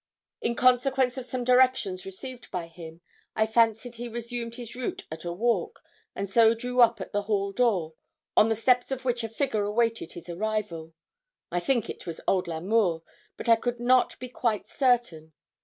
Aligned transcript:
In 0.41 0.55
consequence 0.55 1.15
of 1.19 1.25
some 1.25 1.43
directions 1.43 2.07
received 2.07 2.49
by 2.49 2.65
him, 2.65 3.01
I 3.35 3.45
fancied 3.45 3.97
he 3.97 4.07
resumed 4.07 4.55
his 4.55 4.75
route 4.75 5.05
at 5.11 5.25
a 5.25 5.31
walk, 5.31 5.83
and 6.15 6.27
so 6.27 6.55
drew 6.55 6.81
up 6.81 6.99
at 6.99 7.11
the 7.11 7.21
hall 7.21 7.51
door, 7.51 7.93
on 8.35 8.49
the 8.49 8.55
steps 8.55 8.89
of 8.89 9.05
which 9.05 9.23
a 9.23 9.29
figure 9.29 9.63
awaited 9.65 10.13
his 10.13 10.27
arrival. 10.27 10.95
I 11.51 11.59
think 11.59 11.87
it 11.87 12.07
was 12.07 12.19
old 12.27 12.47
L'Amour, 12.47 13.03
but 13.37 13.47
I 13.47 13.55
could 13.55 13.79
not 13.79 14.17
be 14.17 14.27
quite 14.27 14.67
certain. 14.71 15.33